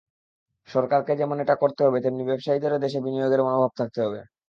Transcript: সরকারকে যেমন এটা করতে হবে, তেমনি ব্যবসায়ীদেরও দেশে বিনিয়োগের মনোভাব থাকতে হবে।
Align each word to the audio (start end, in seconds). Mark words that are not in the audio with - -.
সরকারকে 0.69 1.13
যেমন 1.15 1.37
এটা 1.43 1.55
করতে 1.55 1.81
হবে, 1.85 1.97
তেমনি 2.03 2.23
ব্যবসায়ীদেরও 2.25 2.83
দেশে 2.83 2.99
বিনিয়োগের 3.05 3.41
মনোভাব 3.43 3.71
থাকতে 3.79 3.99
হবে। 4.05 4.19